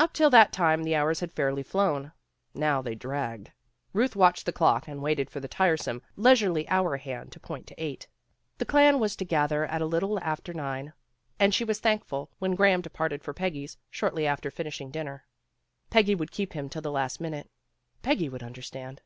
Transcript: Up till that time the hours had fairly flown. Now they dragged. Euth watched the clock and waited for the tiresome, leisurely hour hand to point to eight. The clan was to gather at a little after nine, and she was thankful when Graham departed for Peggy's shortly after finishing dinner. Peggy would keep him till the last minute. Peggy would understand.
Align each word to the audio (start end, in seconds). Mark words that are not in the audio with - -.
Up 0.00 0.12
till 0.12 0.30
that 0.30 0.52
time 0.52 0.82
the 0.82 0.96
hours 0.96 1.20
had 1.20 1.32
fairly 1.32 1.62
flown. 1.62 2.10
Now 2.54 2.82
they 2.82 2.96
dragged. 2.96 3.52
Euth 3.94 4.16
watched 4.16 4.44
the 4.44 4.52
clock 4.52 4.88
and 4.88 5.00
waited 5.00 5.30
for 5.30 5.38
the 5.38 5.46
tiresome, 5.46 6.02
leisurely 6.16 6.68
hour 6.68 6.96
hand 6.96 7.30
to 7.30 7.38
point 7.38 7.68
to 7.68 7.80
eight. 7.80 8.08
The 8.58 8.64
clan 8.64 8.98
was 8.98 9.14
to 9.14 9.24
gather 9.24 9.64
at 9.64 9.80
a 9.80 9.86
little 9.86 10.18
after 10.18 10.52
nine, 10.52 10.92
and 11.38 11.54
she 11.54 11.62
was 11.62 11.78
thankful 11.78 12.32
when 12.40 12.56
Graham 12.56 12.80
departed 12.80 13.22
for 13.22 13.32
Peggy's 13.32 13.78
shortly 13.90 14.26
after 14.26 14.50
finishing 14.50 14.90
dinner. 14.90 15.24
Peggy 15.88 16.16
would 16.16 16.32
keep 16.32 16.52
him 16.54 16.68
till 16.68 16.82
the 16.82 16.90
last 16.90 17.20
minute. 17.20 17.48
Peggy 18.02 18.28
would 18.28 18.42
understand. 18.42 19.02